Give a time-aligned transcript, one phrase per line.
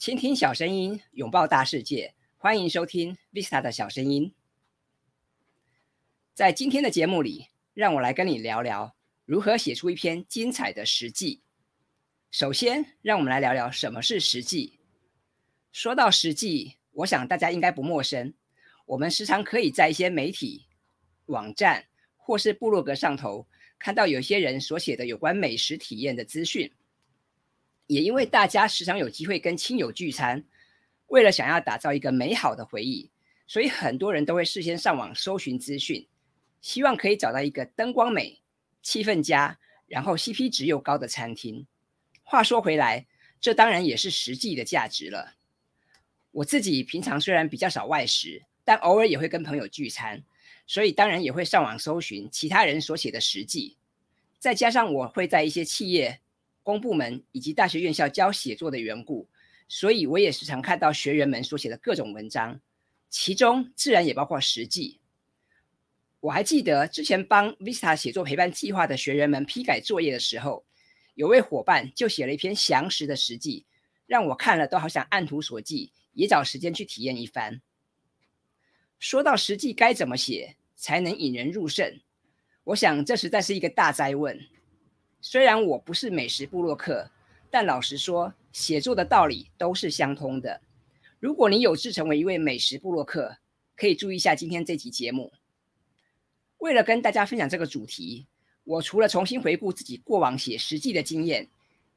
[0.00, 2.14] 倾听小声音，拥抱大世界。
[2.38, 4.32] 欢迎收听 Vista 的小声音。
[6.32, 11.42] 在今天的节目里，让我来跟你聊聊如何写出一篇精彩的实记。
[12.30, 14.80] 首先，让我们来聊聊什么是实记。
[15.70, 18.32] 说到实记，我想大家应该不陌生。
[18.86, 20.64] 我们时常可以在一些媒体、
[21.26, 21.84] 网站
[22.16, 23.46] 或是部落格上头
[23.78, 26.72] 看到有些人所写的有关美食体验的资讯。
[27.90, 30.44] 也因为大家时常有机会跟亲友聚餐，
[31.08, 33.10] 为了想要打造一个美好的回忆，
[33.48, 36.06] 所以很多人都会事先上网搜寻资讯，
[36.60, 38.40] 希望可以找到一个灯光美、
[38.80, 39.58] 气氛佳，
[39.88, 41.66] 然后 CP 值又高的餐厅。
[42.22, 43.06] 话说回来，
[43.40, 45.34] 这当然也是实际的价值了。
[46.30, 50.22] 我自己平常虽然比较少外食，但偶尔也会跟朋友聚餐，
[50.64, 53.76] 所以当然也会上网搜寻其他人所写的实际，
[54.38, 56.20] 再加上我会在一些企业。
[56.62, 59.28] 公部门以及大学院校教写作的缘故，
[59.68, 62.60] 所以我也时常看到学员们所写的各种文章，
[63.08, 65.00] 其中自然也包括实际。
[66.20, 70.64] 我还记得之前帮 Vista 写作陪伴计划的学员们批改作业的时候，
[71.14, 73.64] 有位伙伴就写了一篇详实的实际，
[74.06, 77.62] 让我看了都好想按图索骥，也找时间去体验一番。
[78.98, 82.00] 说到实际该怎么写才能引人入胜，
[82.64, 84.38] 我想这实在是一个大灾问。
[85.22, 87.10] 虽然我不是美食部落客，
[87.50, 90.62] 但老实说，写作的道理都是相通的。
[91.18, 93.36] 如果你有志成为一位美食部落客，
[93.76, 95.30] 可以注意一下今天这集节目。
[96.56, 98.26] 为了跟大家分享这个主题，
[98.64, 101.48] 我除了重新回顾自己过往写实际的经验，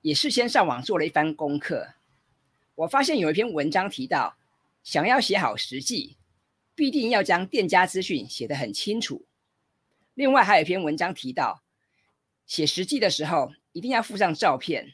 [0.02, 1.88] 也事先上网做了一番功课。
[2.76, 4.36] 我发现有一篇文章提到，
[4.84, 6.18] 想要写好实际，
[6.76, 9.26] 必定要将店家资讯写得很清楚。
[10.14, 11.63] 另外还有一篇文章提到。
[12.46, 14.94] 写实际的时候，一定要附上照片。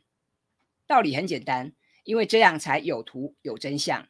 [0.87, 4.07] 道理很简单，因为这样才有图有真相。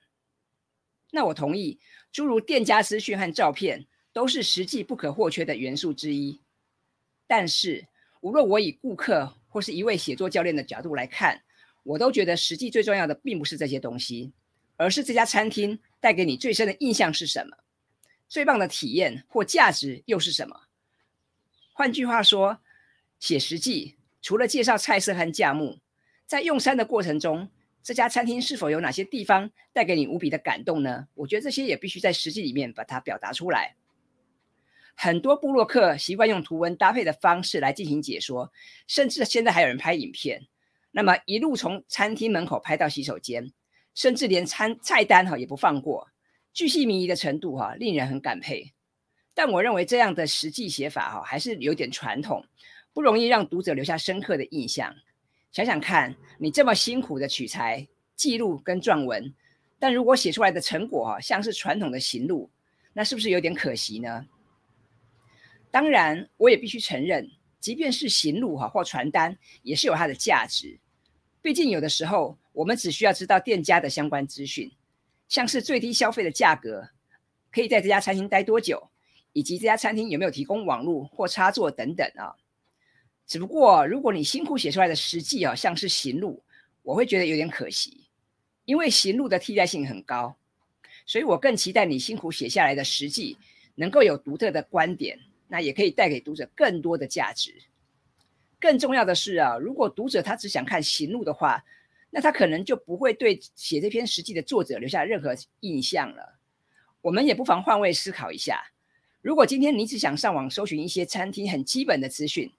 [1.12, 1.80] 那我同意，
[2.12, 6.42] 诸如店家资讯和照片都是实际不可或缺的元素之一。
[7.28, 7.88] 但是，
[8.22, 11.44] 无论我以顾客或是一位写作教练的角度来看，
[11.83, 14.32] 我都觉得实际最重要的并不是这些东西，
[14.78, 17.58] 而是这家餐厅带给你最深的印象是什么，
[18.28, 20.61] 最棒的体验或价值又是什么。
[21.73, 22.61] 换句话说。
[23.19, 25.80] 写实际，除了介绍菜色和价目，
[26.25, 27.49] 在用餐的过程中，
[27.83, 31.07] 这家餐厅是否有哪些地方带给你无比的感动呢？
[31.15, 33.75] 我觉得这些也必须在实际里面把它表达出来。
[34.95, 38.52] 很多布洛克习惯用图文搭配的方式来进行解说，
[38.85, 40.47] 甚至现在还有人拍影片，
[40.91, 43.51] 那么一路从餐厅门口拍到洗手间，
[43.95, 46.09] 甚至连餐菜单哈也不放过，
[46.53, 48.73] 巨细靡遗的程度哈令人很感佩。
[49.33, 52.45] 但我认为这样的实际写法哈还是有点传统。
[52.99, 54.93] 不容易让读者留下深刻的印象。
[55.54, 59.33] 想想看，你这么辛苦的取材、记录跟撰文，
[59.80, 62.52] 但如果写出来的成果啊，像是传统的行路，
[62.92, 64.27] 那是不是有点可惜呢？
[65.71, 70.77] 当然，我也必须承认，即便是行路哈或传单，也是有它的价值。
[71.42, 74.70] 毕竟有的时候，我们只需要知道店家的相关资讯，
[75.30, 76.89] 像是最低消费的价格，
[77.49, 78.89] 可以在这家餐厅待多久，
[79.31, 82.36] 以及这家餐厅有没有提供网络或插座等等啊。
[83.30, 86.42] 只不过，如果你辛苦写出来的实际啊，像是行路，
[86.82, 88.08] 我会觉得有点可惜，
[88.66, 90.36] 因为行路的替代性很高，
[91.06, 93.38] 所以我更期待你辛苦写下来的实际
[93.76, 97.54] 能够有独特的观点，那也可以带给读者更多的价值。
[98.60, 101.64] 更重要的是啊，如果读者他只想看行路的话，
[102.10, 106.40] 那他可能就不会对写这篇实际的作者留下任何印象了。
[107.00, 108.60] 我们也不妨换位思考一下，
[109.22, 112.52] 如果今天你只想上网搜寻一些餐厅很基本的资讯，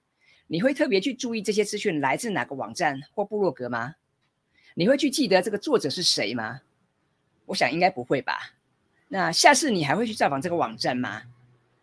[0.53, 3.95] 你会特别去注意这些资讯来自哪个网站或部落格吗？
[4.75, 6.63] 你会去记得这个作者是谁吗？
[7.47, 8.57] 我想应该不会吧。
[9.07, 11.23] 那下次你还会去造访这个网站吗？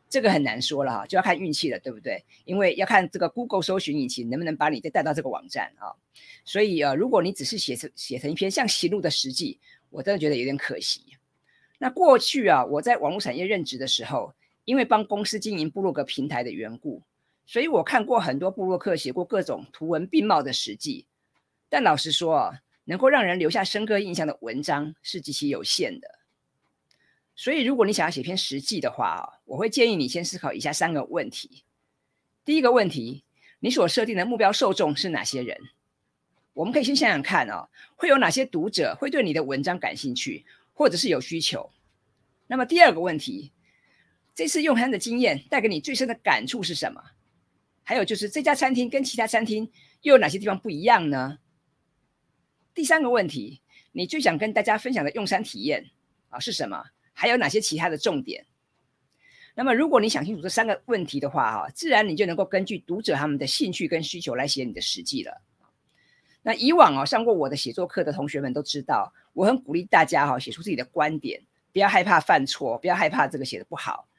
[0.10, 2.26] 这个很难说了哈，就要看运气了，对不对？
[2.44, 5.96] 因为要看这个 Google 搜寻引擎能不能把你再带到这个网站啊。
[6.44, 11.06] 所以呃，如果你只是写成写成一篇像行路的实际，我真的觉得有点可惜。
[11.78, 14.34] 那过去啊，我在网络产业任职的时候，
[14.66, 17.02] 因为帮公司经营部落格平台的缘故。
[17.48, 21.08] 所以我看过很多布洛克写过各种图文并茂的实际，
[21.70, 26.20] 但老实说啊，能够让人留下深刻印象的文章是极其有限的。
[27.36, 31.64] 所以如果你想要写篇实际的话啊，我会建议你先思考以下三个问题。
[32.44, 33.24] 第一个问题，
[33.60, 35.58] 你所设定的目标受众是哪些人？
[36.52, 41.72] 我们可以先想想看啊，会有哪些读者会对你的文章感兴趣，或者是有需求？
[42.48, 43.54] 那么第二个问题，
[44.36, 47.02] 这次用他的经验带给你最深的感触是什么？
[47.88, 51.40] 还有就是这家餐厅跟其他餐厅又有哪些地方不一样呢？
[52.74, 53.62] 第三个问题，
[53.94, 55.90] 你最想跟大家分享的用餐体验
[56.28, 56.84] 啊是什么？
[57.14, 58.46] 还有哪些其他的重点？
[59.56, 65.42] 那么，如果你想清楚这三个问题的话，哈，自然你就能够根据读者他们的兴趣跟需求来写你的实际了。
[66.42, 71.42] 那以往啊上过我的写作课的同学们都知道，我很鼓励大家哈写出自己的观点，
[71.72, 74.10] 不要害怕犯错，不要害怕这个写的不好。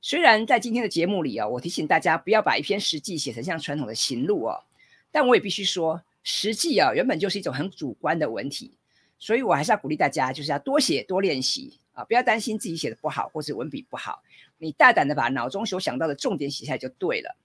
[0.00, 4.62] 虽然在今天的节目里啊，我提醒大家不要把一篇实际写成像传统的行路哦，
[5.10, 8.76] 但我也必须说，实际啊原本就是一种很主观的文体，
[9.18, 14.22] 所以我还是要鼓励大家，就是要多写多练习啊，不要担心自己写的不好或是文笔不好。
[14.58, 17.36] 你大胆的把脑中所想到的重点写下来就对了。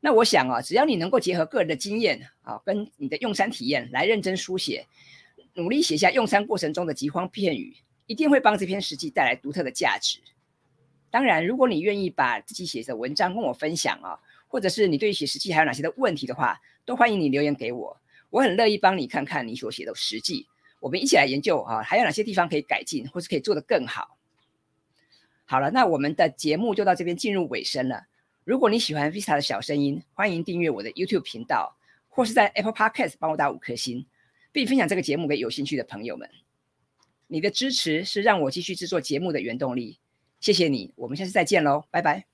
[0.00, 4.86] 那我想啊，只要你能够结合个人的经验啊，跟你的用餐体验来认真书写，
[5.54, 7.76] 努力写下用餐过程中的疾慌片语，
[8.06, 10.20] 一定会帮这篇实际带来独特的价值。
[11.12, 14.18] 当然，如果你愿意把自己写的文章跟我分享啊，
[14.48, 18.00] 或者是你对于写实际还有哪些的问题的话，都欢迎你留言给我，
[18.30, 20.48] 我很乐意帮你看看你所写的实际，
[20.80, 24.16] 我们一起来研究啊，还有哪些地方可以改进，或是可以做得更好。
[25.44, 28.06] 好了，那我们的节目就到这边进入尾声了。
[28.44, 31.76] 如果你喜欢 Vista 的小声音，欢迎订阅我的 YouTube 频道，
[32.08, 34.06] 或是在 Apple Podcast 帮我打五颗星，
[34.50, 36.28] 并分享这个节目给有兴趣的朋友们。
[37.26, 39.98] 你的支持是让我继续制作节目的原动力。
[40.42, 42.31] 谢谢你，我们下次再见喽，拜拜。